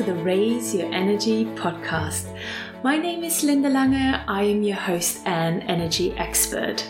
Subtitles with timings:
[0.00, 2.34] to the Raise Your Energy podcast.
[2.82, 4.14] My name is Linda Lange.
[4.26, 6.82] I am your host and energy expert.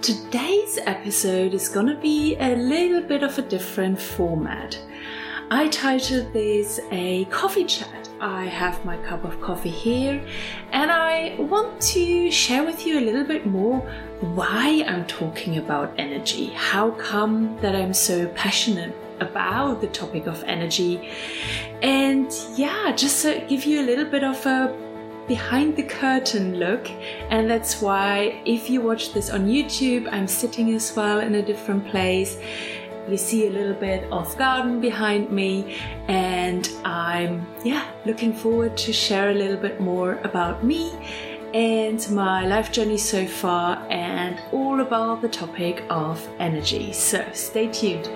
[0.00, 4.78] Today's episode is going to be a little bit of a different format.
[5.50, 8.08] I titled this a coffee chat.
[8.20, 10.24] I have my cup of coffee here
[10.70, 13.80] and I want to share with you a little bit more
[14.20, 16.50] why I'm talking about energy.
[16.50, 21.10] How come that I'm so passionate about the topic of energy.
[21.82, 24.76] And yeah, just to give you a little bit of a
[25.26, 26.90] behind the curtain look.
[27.30, 31.42] And that's why if you watch this on YouTube, I'm sitting as well in a
[31.42, 32.38] different place.
[33.08, 35.76] You see a little bit of garden behind me,
[36.08, 40.90] and I'm yeah looking forward to share a little bit more about me
[41.52, 46.94] and my life journey so far and all about the topic of energy.
[46.94, 48.08] So stay tuned.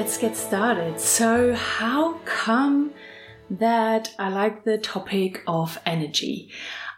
[0.00, 0.98] Let's get started.
[0.98, 2.92] So, how come
[3.50, 6.50] that I like the topic of energy?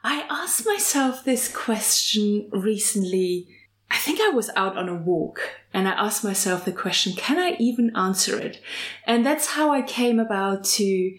[0.05, 3.49] I asked myself this question recently.
[3.91, 5.41] I think I was out on a walk
[5.75, 8.63] and I asked myself the question, can I even answer it?
[9.05, 11.19] And that's how I came about to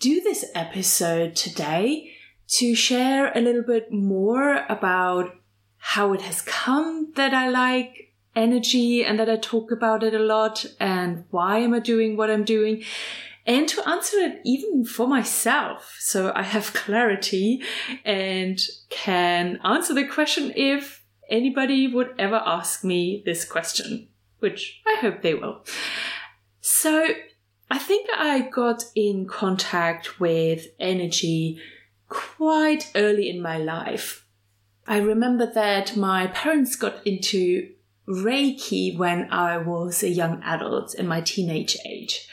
[0.00, 2.12] do this episode today
[2.58, 5.34] to share a little bit more about
[5.78, 10.18] how it has come that I like energy and that I talk about it a
[10.18, 12.82] lot and why am I doing what I'm doing
[13.46, 15.96] and to answer it even for myself.
[15.98, 17.62] So I have clarity
[18.04, 24.98] and can answer the question if anybody would ever ask me this question, which I
[25.00, 25.64] hope they will.
[26.60, 27.08] So
[27.70, 31.60] I think I got in contact with energy
[32.08, 34.26] quite early in my life.
[34.86, 37.70] I remember that my parents got into
[38.08, 42.28] Reiki when I was a young adult in my teenage age.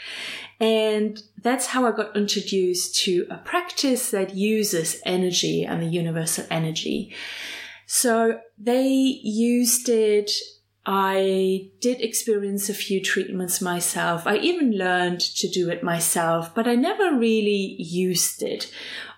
[0.59, 6.45] And that's how I got introduced to a practice that uses energy and the universal
[6.51, 7.13] energy.
[7.85, 10.31] So they used it.
[10.85, 14.27] I did experience a few treatments myself.
[14.27, 18.71] I even learned to do it myself, but I never really used it.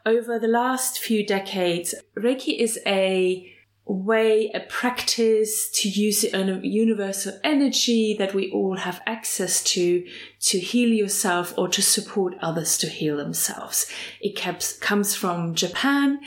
[0.06, 3.52] Over the last few decades, Reiki is a
[3.92, 10.06] way, a practice to use a universal energy that we all have access to,
[10.40, 13.92] to heal yourself or to support others to heal themselves.
[14.22, 16.20] It kept, comes from Japan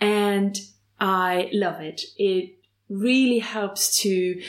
[0.00, 0.58] and
[1.00, 2.02] I love it.
[2.16, 2.56] It
[2.88, 4.40] really helps to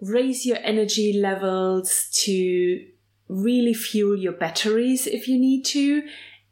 [0.00, 2.86] raise your energy levels, to
[3.28, 6.02] really fuel your batteries if you need to,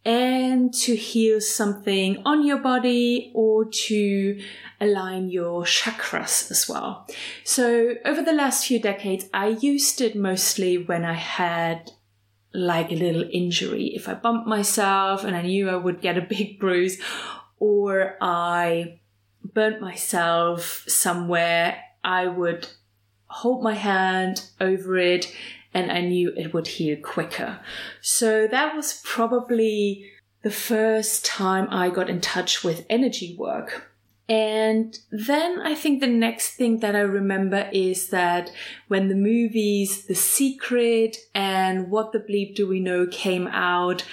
[0.05, 4.41] and to heal something on your body or to
[4.81, 7.06] align your chakras as well.
[7.44, 11.93] So over the last few decades, I used it mostly when I had
[12.55, 13.93] like a little injury.
[13.94, 16.99] If I bumped myself and I knew I would get a big bruise
[17.59, 19.00] or I
[19.44, 22.69] burnt myself somewhere, I would
[23.27, 25.32] hold my hand over it
[25.72, 27.60] and I knew it would heal quicker.
[28.00, 30.10] So that was probably
[30.42, 33.91] the first time I got in touch with energy work.
[34.28, 38.53] And then I think the next thing that I remember is that
[38.86, 44.04] when the movies The Secret and What the Bleep Do We Know came out,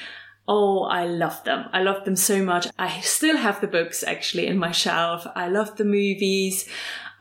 [0.47, 1.66] oh, I loved them.
[1.72, 2.68] I loved them so much.
[2.79, 5.28] I still have the books actually in my shelf.
[5.35, 6.68] I loved the movies.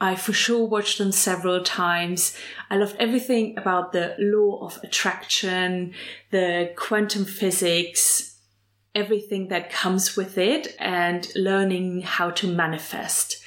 [0.01, 2.37] I for sure watched them several times.
[2.71, 5.95] I loved everything about the law of attraction,
[6.31, 8.37] the quantum physics,
[8.95, 13.43] everything that comes with it and learning how to manifest.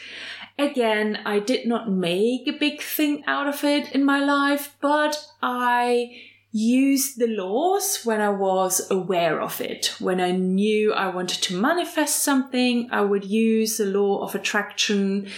[0.57, 5.23] Again, I did not make a big thing out of it in my life, but
[5.41, 6.17] I
[6.51, 9.95] used the laws when I was aware of it.
[9.99, 15.29] When I knew I wanted to manifest something, I would use the law of attraction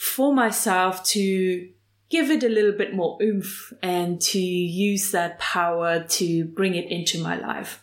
[0.00, 1.68] for myself to
[2.08, 6.90] give it a little bit more oomph and to use that power to bring it
[6.90, 7.82] into my life.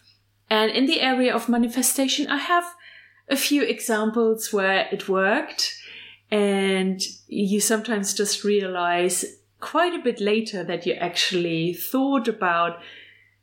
[0.49, 2.63] And in the area of manifestation, I have
[3.29, 5.75] a few examples where it worked.
[6.31, 9.23] And you sometimes just realize
[9.59, 12.79] quite a bit later that you actually thought about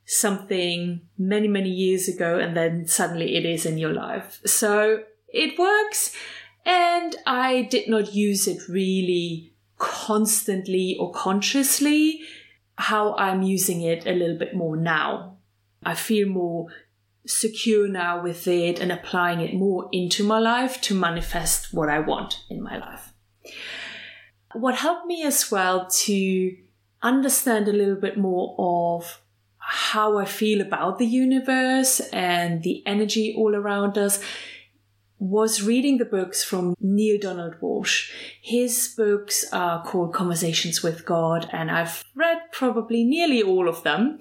[0.04, 4.40] something many, many years ago, and then suddenly it is in your life.
[4.44, 6.12] So it works.
[6.64, 12.20] And I did not use it really constantly or consciously.
[12.76, 15.36] How I'm using it a little bit more now.
[15.84, 16.68] I feel more
[17.26, 22.00] secure now with it and applying it more into my life to manifest what I
[22.00, 23.12] want in my life.
[24.52, 26.56] What helped me as well to
[27.02, 29.20] understand a little bit more of
[29.58, 34.22] how I feel about the universe and the energy all around us
[35.24, 38.10] was reading the books from Neale Donald Walsch.
[38.42, 44.18] His books are called Conversations with God, and I've read probably nearly all of them.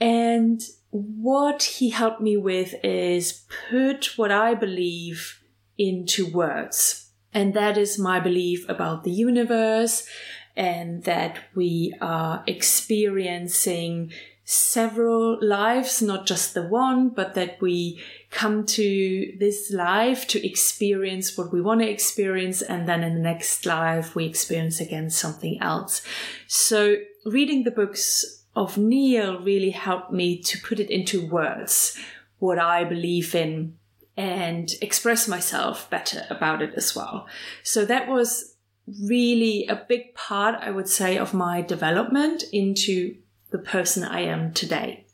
[0.00, 5.42] And what he helped me with is put what I believe
[5.76, 7.10] into words.
[7.34, 10.08] And that is my belief about the universe
[10.56, 14.12] and that we are experiencing
[14.48, 18.00] several lives, not just the one, but that we
[18.30, 22.62] come to this life to experience what we want to experience.
[22.62, 26.00] And then in the next life, we experience again something else.
[26.46, 26.94] So
[27.24, 31.98] reading the books of Neale really helped me to put it into words,
[32.38, 33.76] what I believe in
[34.16, 37.26] and express myself better about it as well.
[37.64, 38.54] So that was
[39.02, 43.16] really a big part, I would say, of my development into
[43.50, 45.06] the person I am today.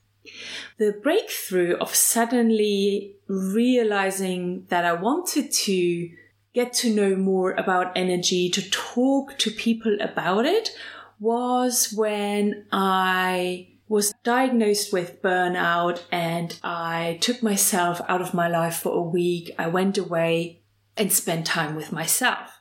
[0.79, 6.11] The breakthrough of suddenly realizing that I wanted to
[6.55, 10.71] get to know more about energy, to talk to people about it,
[11.19, 18.77] was when I was diagnosed with burnout and I took myself out of my life
[18.77, 19.55] for a week.
[19.59, 20.63] I went away
[20.97, 22.59] and spent time with myself.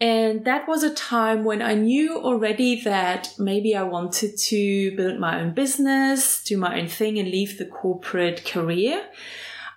[0.00, 5.18] And that was a time when I knew already that maybe I wanted to build
[5.18, 9.04] my own business, do my own thing and leave the corporate career.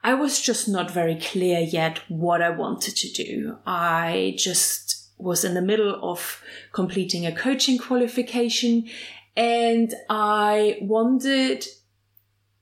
[0.04, 3.58] I was just not very clear yet what I wanted to do.
[3.66, 8.90] I just was in the middle of completing a coaching qualification
[9.36, 11.66] and I wondered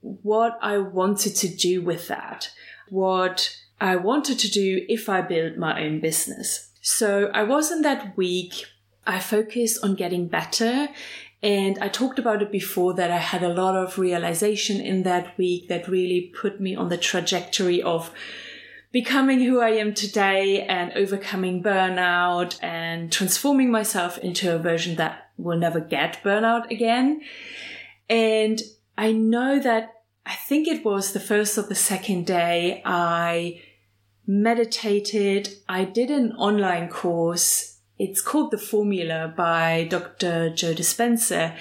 [0.01, 2.51] what I wanted to do with that,
[2.89, 6.68] what I wanted to do if I built my own business.
[6.81, 8.65] So I wasn't that week.
[9.05, 10.89] I focused on getting better.
[11.41, 15.37] And I talked about it before that I had a lot of realization in that
[15.37, 18.11] week that really put me on the trajectory of
[18.91, 25.29] becoming who I am today and overcoming burnout and transforming myself into a version that
[25.37, 27.21] will never get burnout again.
[28.09, 28.61] And
[28.97, 29.93] I know that
[30.25, 33.61] I think it was the first or the second day I
[34.29, 35.49] meditated.
[35.67, 37.79] I did an online course.
[37.97, 40.51] It's called The Formula by Dr.
[40.51, 41.57] Joe Dispenza.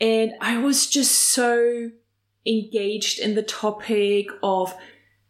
[0.00, 1.90] And I was just so
[2.46, 4.74] engaged in the topic of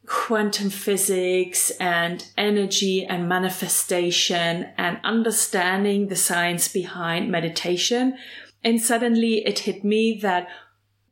[0.07, 8.17] quantum physics and energy and manifestation and understanding the science behind meditation.
[8.63, 10.47] And suddenly it hit me that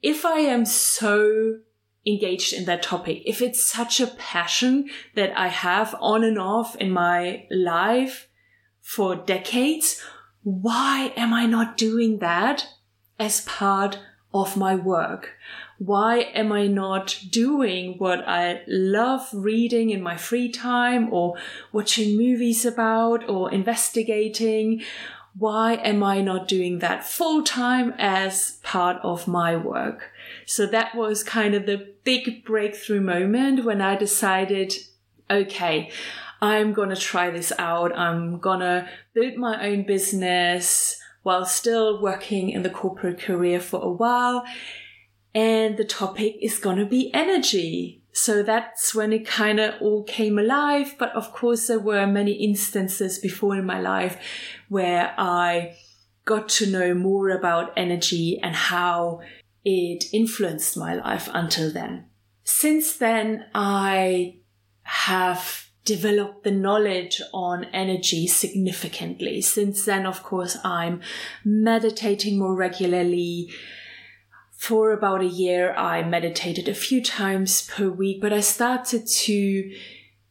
[0.00, 1.58] if I am so
[2.06, 3.23] engaged in that topic.
[3.26, 8.29] If it's such a passion that I have on and off in my life
[8.81, 10.02] for decades,
[10.43, 12.67] why am I not doing that
[13.19, 13.99] as part
[14.32, 15.32] of my work?
[15.79, 21.37] Why am I not doing what I love reading in my free time or
[21.73, 24.82] watching movies about or investigating?
[25.38, 30.10] Why am I not doing that full time as part of my work?
[30.50, 34.74] So that was kind of the big breakthrough moment when I decided,
[35.30, 35.92] okay,
[36.42, 37.96] I'm going to try this out.
[37.96, 43.80] I'm going to build my own business while still working in the corporate career for
[43.80, 44.42] a while.
[45.36, 48.02] And the topic is going to be energy.
[48.10, 50.96] So that's when it kind of all came alive.
[50.98, 54.19] But of course, there were many instances before in my life
[54.69, 55.76] where I
[56.24, 59.20] got to know more about energy and how
[59.64, 62.06] it influenced my life until then.
[62.44, 64.36] Since then, I
[64.82, 69.40] have developed the knowledge on energy significantly.
[69.40, 71.00] Since then, of course, I'm
[71.44, 73.50] meditating more regularly.
[74.56, 79.74] For about a year, I meditated a few times per week, but I started to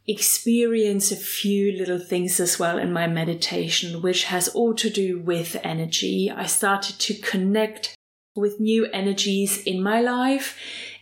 [0.06, 5.20] experience a few little things as well in my meditation, which has all to do
[5.20, 6.30] with energy.
[6.30, 7.96] I started to connect
[8.40, 10.58] with new energies in my life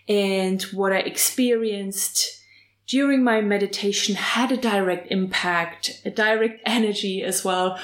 [0.08, 2.42] and what I experienced
[2.86, 7.78] during my meditation had a direct impact, a direct energy as well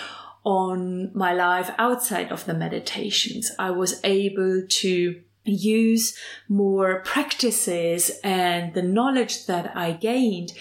[0.45, 3.51] on my life outside of the meditations.
[3.59, 6.17] I was able to use
[6.49, 10.53] more practices and the knowledge that I gained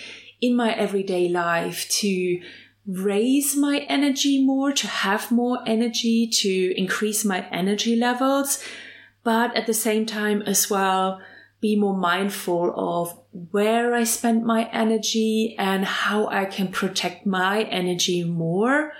[0.41, 2.41] in my everyday life to
[2.85, 8.63] raise my energy more, to have more energy, to increase my energy levels,
[9.23, 11.21] but at the same time as well,
[11.61, 13.17] be more mindful of
[13.51, 18.91] where I spend my energy and how I can protect my energy more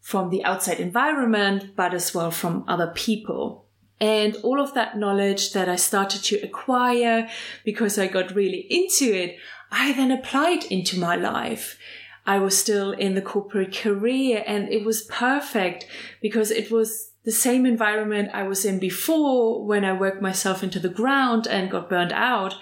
[0.00, 3.66] from the outside environment, but as well from other people.
[4.00, 7.28] And all of that knowledge that I started to acquire
[7.64, 9.36] because I got really into it,
[9.70, 11.78] I then applied into my life.
[12.26, 15.86] I was still in the corporate career and it was perfect
[16.20, 20.78] because it was the same environment I was in before when I worked myself into
[20.78, 22.54] the ground and got burned out.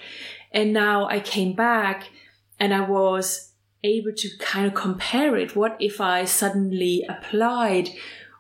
[0.53, 2.11] And now I came back
[2.59, 3.53] and I was
[3.85, 5.55] able to kind of compare it.
[5.55, 7.91] What if I suddenly applied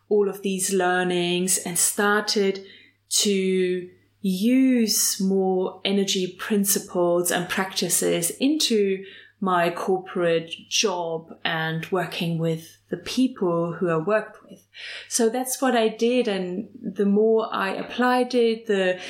[0.08, 2.64] all of these learnings and started
[3.10, 3.88] to
[4.20, 9.04] use more energy principles and practices into
[9.40, 14.66] my corporate job and working with the people who I worked with.
[15.08, 16.26] So that's what I did.
[16.26, 19.00] And the more I applied it, the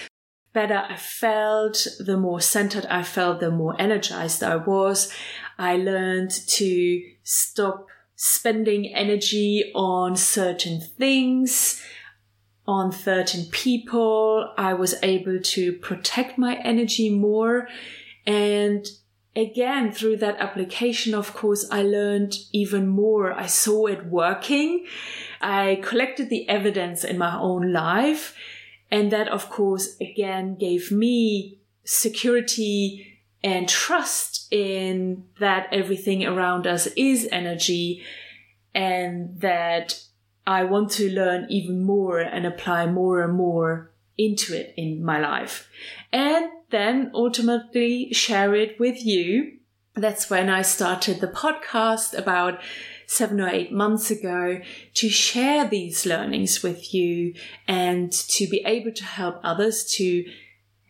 [0.53, 5.13] better I felt, the more centered I felt, the more energized I was.
[5.59, 11.83] I learned to stop spending energy on certain things,
[12.67, 14.53] on certain people.
[14.59, 17.69] I was able to protect my energy more
[18.27, 18.87] and
[19.39, 23.33] again, through that application, of course, I learned even more.
[23.33, 24.87] I saw it working.
[25.41, 28.35] I collected the evidence in my own life.
[28.91, 36.89] And that, of course, again gave me security and trust in that everything around us
[36.97, 38.03] is energy
[38.75, 40.03] and that
[40.47, 45.21] I want to learn even more and apply more and more into it in my
[45.21, 45.69] life.
[46.13, 49.59] And then ultimately share it with you.
[49.95, 52.61] That's when I started the podcast about
[53.07, 54.61] seven or eight months ago
[54.95, 57.35] to share these learnings with you
[57.67, 60.25] and to be able to help others to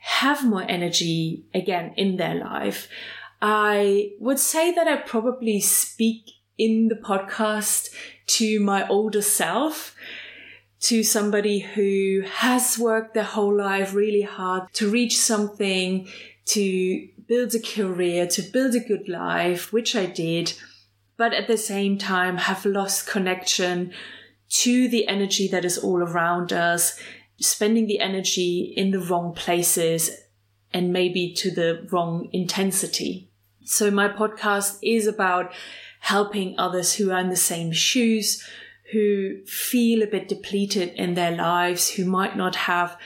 [0.01, 2.89] have more energy again in their life.
[3.41, 6.25] I would say that I probably speak
[6.59, 7.89] in the podcast
[8.27, 9.95] to my older self
[10.81, 16.09] to somebody who has worked their whole life really hard to reach something,
[16.47, 20.55] to build a career, to build a good life, which I did,
[21.17, 23.93] but at the same time have lost connection
[24.49, 26.99] to the energy that is all around us,
[27.41, 30.11] spending the energy in the wrong places
[30.73, 33.29] and maybe to the wrong intensity.
[33.65, 35.53] So my podcast is about
[36.01, 38.43] helping others who are in the same shoes,
[38.93, 42.97] who feel a bit depleted in their lives, who might not have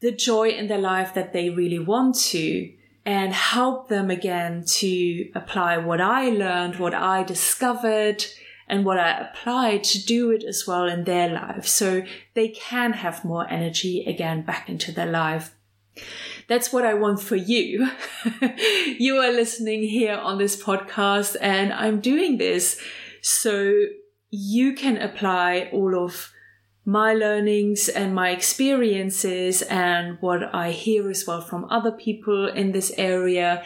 [0.00, 2.72] the joy in their life that they really want to,
[3.04, 8.24] and help them again to apply what I learned, what I discovered,
[8.68, 12.02] and what I applied to do it as well in their life so
[12.34, 15.54] they can have more energy again back into their life.
[16.48, 17.90] That's what I want for you.
[18.98, 22.80] you are listening here on this podcast and I'm doing this
[23.22, 23.86] so
[24.30, 26.32] you can apply all of
[26.84, 32.72] my learnings and my experiences and what I hear as well from other people in
[32.72, 33.64] this area.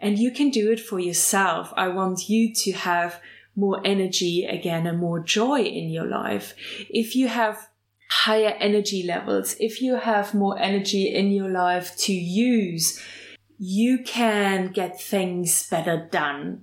[0.00, 1.72] And you can do it for yourself.
[1.76, 3.20] I want you to have
[3.56, 6.54] more energy again and more joy in your life.
[6.90, 7.68] If you have
[8.10, 13.02] higher energy levels, if you have more energy in your life to use,
[13.58, 16.62] you can get things better done.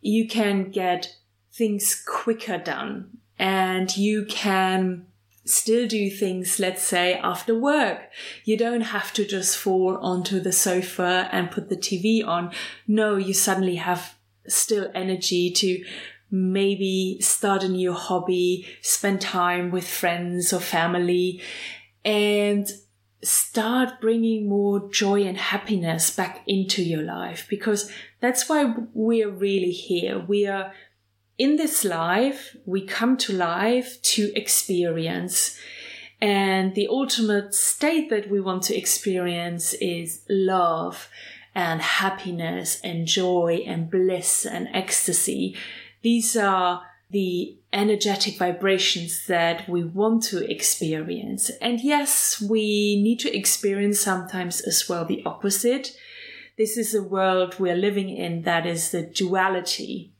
[0.00, 1.16] You can get
[1.54, 5.06] things quicker done and you can
[5.44, 8.10] still do things, let's say, after work.
[8.44, 12.52] You don't have to just fall onto the sofa and put the TV on.
[12.86, 14.16] No, you suddenly have
[14.48, 15.84] still energy to
[16.30, 21.42] maybe start a new hobby, spend time with friends or family,
[22.04, 22.68] and
[23.22, 29.70] start bringing more joy and happiness back into your life because that's why we're really
[29.70, 30.18] here.
[30.18, 30.72] We are
[31.38, 35.58] in this life, we come to life to experience.
[36.20, 41.08] And the ultimate state that we want to experience is love
[41.54, 45.56] and happiness and joy and bliss and ecstasy.
[46.02, 51.50] These are the energetic vibrations that we want to experience.
[51.60, 55.96] And yes, we need to experience sometimes as well the opposite.
[56.56, 60.13] This is a world we're living in that is the duality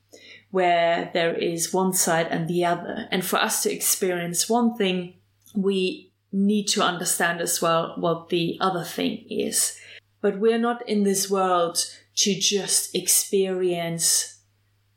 [0.55, 3.09] where there is one side and the other.
[3.11, 5.15] And for us to experience one thing,
[5.53, 9.77] we need to understand as well what the other thing is.
[10.21, 11.85] But we're not in this world
[12.23, 14.39] to just experience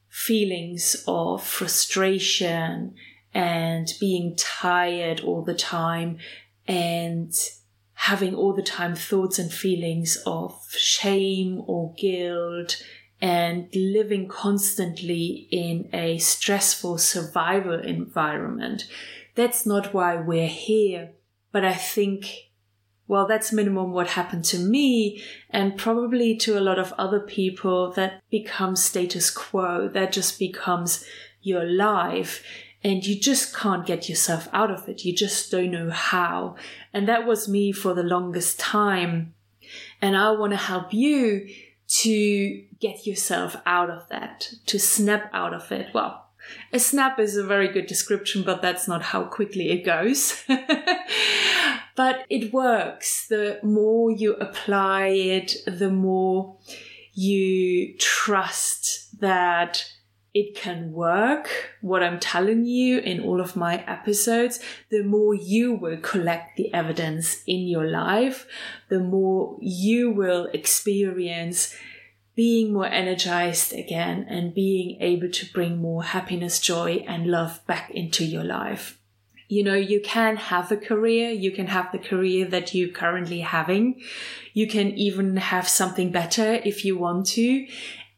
[0.09, 2.95] feelings of frustration
[3.35, 6.19] and being tired all the time
[6.69, 7.33] and
[7.95, 12.81] having all the time thoughts and feelings of shame or guilt
[13.21, 18.89] and living constantly in a stressful survival environment.
[19.35, 21.11] That's not why we're here.
[21.51, 22.51] But I think,
[23.07, 27.91] well, that's minimum what happened to me and probably to a lot of other people
[27.93, 29.89] that becomes status quo.
[29.89, 31.05] That just becomes
[31.41, 32.45] your life
[32.85, 35.05] and you just can't get yourself out of it.
[35.05, 36.57] You just don't know how.
[36.93, 39.35] And that was me for the longest time.
[40.01, 41.49] And I want to help you
[41.89, 45.89] to get yourself out of that, to snap out of it.
[45.95, 46.27] Well,
[46.73, 50.45] a snap is a very good description, but that's not how quickly it goes.
[51.97, 53.27] but it works.
[53.29, 56.57] The more you apply it, the more
[57.15, 59.85] you trust that
[60.39, 65.75] it can work, what I'm telling you in all of my episodes, the more you
[65.75, 68.47] will collect the evidence in your life,
[68.89, 71.75] the more you will experience
[72.37, 77.91] being more energized again and being able to bring more happiness, joy, and love back
[77.91, 78.97] into your life.
[79.49, 83.41] You know, you can have a career, you can have the career that you're currently
[83.41, 84.03] having.
[84.53, 87.67] You can even have something better if you want to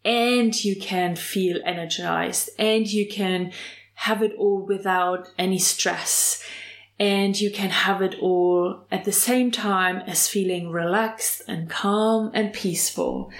[0.04, 3.52] and you can feel energized and you can
[3.94, 6.42] have it all without any stress
[6.98, 12.30] and you can have it all at the same time as feeling relaxed and calm
[12.34, 13.30] and peaceful.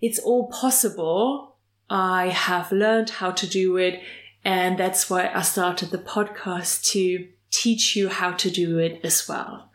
[0.00, 1.56] It's all possible.
[1.88, 4.00] I have learned how to do it
[4.44, 9.28] and that's why I started the podcast to teach you how to do it as
[9.28, 9.70] well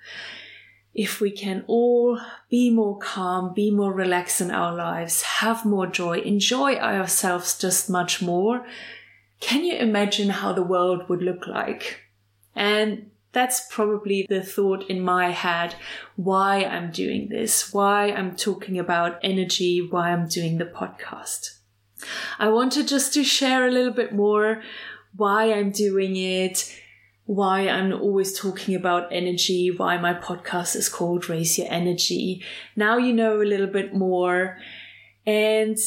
[0.96, 2.18] if we can all
[2.50, 7.90] be more calm, be more relaxed in our lives, have more joy, enjoy ourselves just
[7.90, 8.66] much more,
[9.42, 12.00] can you imagine how the world would look like?
[12.56, 15.76] And that's probably the thought in my head
[16.16, 21.58] why I'm doing this, why I'm talking about energy, why I'm doing the podcast.
[22.40, 24.64] I wanted just to share a little bit more
[25.18, 26.74] why I'm doing it
[27.26, 32.44] why I'm always talking about energy, why my podcast is called Raise Your Energy.
[32.76, 34.60] Now you know a little bit more.
[35.26, 35.78] And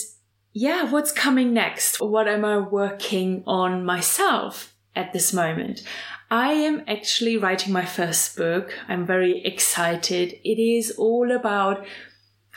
[0.52, 2.00] yeah, what's coming next?
[2.00, 5.82] What am I working on myself at this moment?
[6.30, 8.76] I am actually writing my first book.
[8.88, 10.38] I'm very excited.
[10.44, 11.86] It is all about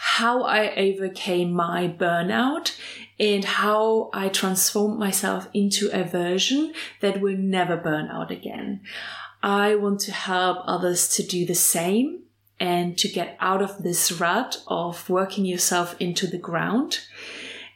[0.03, 2.75] how I overcame my burnout
[3.19, 8.81] and how I transformed myself into a version that will never burn out again.
[9.43, 12.23] I want to help others to do the same
[12.59, 17.01] and to get out of this rut of working yourself into the ground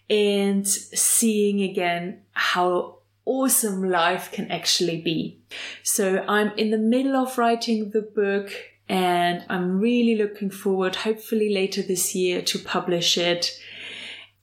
[0.09, 5.39] and seeing again how awesome life can actually be.
[5.83, 8.51] So I'm in the middle of writing the book
[8.88, 13.60] and I'm really looking forward, hopefully later this year, to publish it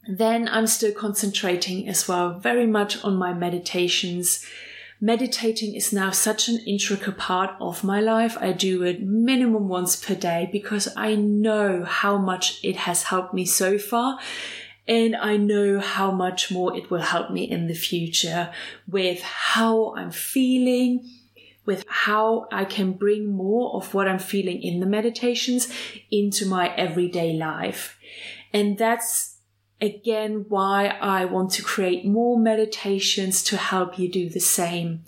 [0.09, 4.44] then I'm still concentrating as well very much on my meditations.
[5.00, 8.37] Meditating is now such an intricate part of my life.
[8.40, 13.35] I do it minimum once per day because I know how much it has helped
[13.35, 14.18] me so far.
[14.88, 18.52] And I know how much more it will help me in the future
[18.88, 21.09] with how I'm feeling,
[21.72, 25.72] with how I can bring more of what I'm feeling in the meditations
[26.11, 27.98] into my everyday life.
[28.52, 29.38] And that's
[29.80, 35.04] again why I want to create more meditations to help you do the same.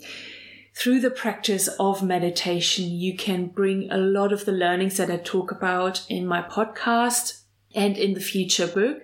[0.75, 5.17] Through the practice of meditation, you can bring a lot of the learnings that I
[5.17, 7.43] talk about in my podcast
[7.75, 9.03] and in the future book.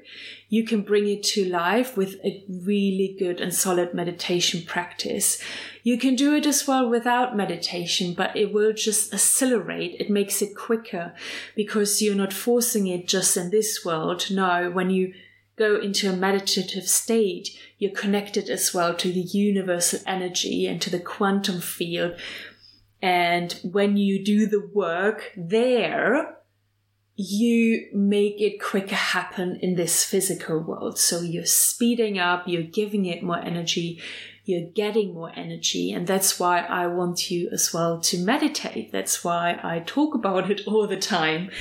[0.52, 5.42] You can bring it to life with a really good and solid meditation practice.
[5.82, 9.96] You can do it as well without meditation, but it will just accelerate.
[9.98, 11.14] It makes it quicker
[11.56, 14.30] because you're not forcing it just in this world.
[14.30, 15.14] No, when you
[15.56, 20.90] go into a meditative state, you're connected as well to the universal energy and to
[20.90, 22.20] the quantum field.
[23.02, 26.41] And when you do the work there,
[27.16, 30.98] you make it quicker happen in this physical world.
[30.98, 34.02] So you're speeding up, you're giving it more energy,
[34.46, 35.92] you're getting more energy.
[35.92, 38.92] And that's why I want you as well to meditate.
[38.92, 41.52] That's why I talk about it all the time.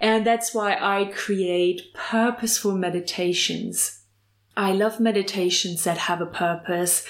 [0.00, 4.00] And that's why I create purposeful meditations.
[4.56, 7.06] I love meditations that have a purpose.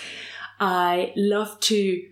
[0.60, 2.02] I love to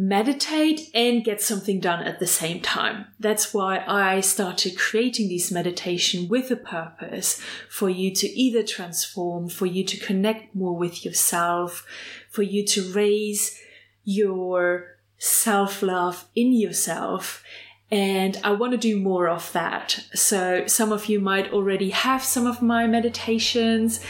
[0.00, 3.04] meditate and get something done at the same time.
[3.18, 9.48] That's why I started creating these meditation with a purpose for you to either transform,
[9.48, 11.84] for you to connect more with yourself,
[12.30, 13.60] for you to raise
[14.04, 17.42] your self love in yourself
[17.90, 20.04] And I want to do more of that.
[20.14, 24.00] So, some of you might already have some of my meditations,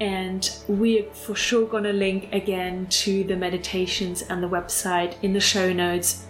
[0.00, 5.32] and we're for sure going to link again to the meditations and the website in
[5.32, 6.26] the show notes.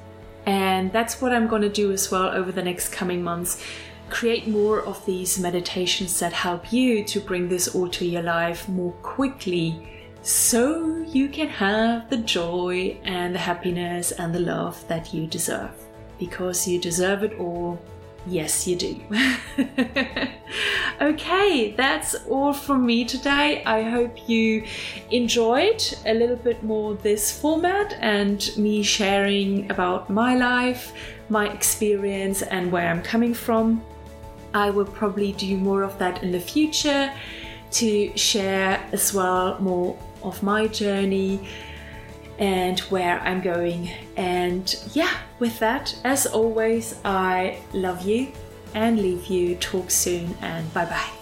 [0.46, 3.62] And that's what I'm going to do as well over the next coming months
[4.10, 8.68] create more of these meditations that help you to bring this all to your life
[8.68, 9.86] more quickly
[10.22, 15.70] so you can have the joy and the happiness and the love that you deserve
[16.18, 17.80] because you deserve it all.
[18.26, 19.00] Yes, you do.
[21.00, 23.62] okay, that's all from me today.
[23.64, 24.64] I hope you
[25.10, 30.92] enjoyed a little bit more this format and me sharing about my life,
[31.28, 33.82] my experience, and where I'm coming from.
[34.52, 37.12] I will probably do more of that in the future
[37.70, 41.40] to share as well more of my journey
[42.38, 43.90] and where I'm going.
[44.16, 48.32] And yeah, with that, as always, I love you
[48.74, 49.56] and leave you.
[49.56, 51.17] Talk soon and bye bye.